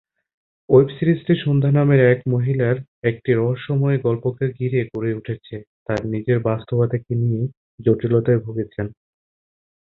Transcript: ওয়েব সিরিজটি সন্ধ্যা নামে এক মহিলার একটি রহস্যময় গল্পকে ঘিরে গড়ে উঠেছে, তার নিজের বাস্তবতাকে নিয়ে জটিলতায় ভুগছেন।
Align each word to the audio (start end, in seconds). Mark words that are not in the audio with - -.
ওয়েব 0.69 0.89
সিরিজটি 0.97 1.33
সন্ধ্যা 1.43 1.71
নামে 1.77 1.95
এক 2.13 2.19
মহিলার 2.33 2.77
একটি 3.03 3.31
রহস্যময় 3.33 3.97
গল্পকে 4.05 4.45
ঘিরে 4.57 4.79
গড়ে 4.91 5.11
উঠেছে, 5.13 5.55
তার 5.87 6.01
নিজের 6.13 6.37
বাস্তবতাকে 6.49 7.11
নিয়ে 7.21 7.41
জটিলতায় 7.79 8.39
ভুগছেন। 8.45 8.87